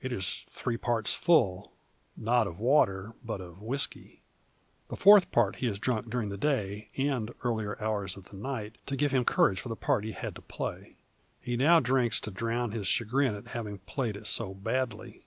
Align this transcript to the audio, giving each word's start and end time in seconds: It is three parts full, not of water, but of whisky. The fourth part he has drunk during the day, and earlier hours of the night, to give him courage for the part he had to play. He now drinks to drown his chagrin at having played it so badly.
It 0.00 0.10
is 0.10 0.46
three 0.52 0.78
parts 0.78 1.12
full, 1.14 1.70
not 2.16 2.46
of 2.46 2.58
water, 2.58 3.12
but 3.22 3.42
of 3.42 3.60
whisky. 3.60 4.22
The 4.88 4.96
fourth 4.96 5.30
part 5.30 5.56
he 5.56 5.66
has 5.66 5.78
drunk 5.78 6.08
during 6.08 6.30
the 6.30 6.38
day, 6.38 6.88
and 6.96 7.30
earlier 7.44 7.78
hours 7.78 8.16
of 8.16 8.30
the 8.30 8.38
night, 8.38 8.78
to 8.86 8.96
give 8.96 9.10
him 9.12 9.26
courage 9.26 9.60
for 9.60 9.68
the 9.68 9.76
part 9.76 10.04
he 10.04 10.12
had 10.12 10.34
to 10.36 10.40
play. 10.40 10.96
He 11.42 11.58
now 11.58 11.80
drinks 11.80 12.20
to 12.20 12.30
drown 12.30 12.72
his 12.72 12.86
chagrin 12.86 13.34
at 13.34 13.48
having 13.48 13.76
played 13.80 14.16
it 14.16 14.26
so 14.26 14.54
badly. 14.54 15.26